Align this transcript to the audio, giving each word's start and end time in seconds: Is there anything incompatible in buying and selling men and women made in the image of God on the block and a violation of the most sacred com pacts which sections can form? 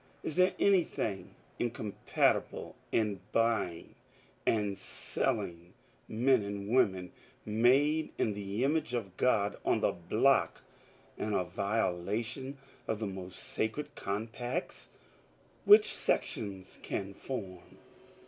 Is 0.23 0.35
there 0.35 0.55
anything 0.57 1.35
incompatible 1.59 2.75
in 2.91 3.19
buying 3.31 3.93
and 4.47 4.75
selling 4.75 5.73
men 6.07 6.41
and 6.41 6.67
women 6.69 7.11
made 7.45 8.11
in 8.17 8.33
the 8.33 8.63
image 8.63 8.95
of 8.95 9.15
God 9.15 9.59
on 9.63 9.81
the 9.81 9.91
block 9.91 10.63
and 11.19 11.35
a 11.35 11.43
violation 11.43 12.57
of 12.87 12.97
the 12.97 13.05
most 13.05 13.37
sacred 13.37 13.93
com 13.93 14.25
pacts 14.25 14.89
which 15.65 15.93
sections 15.93 16.79
can 16.81 17.13
form? 17.13 17.77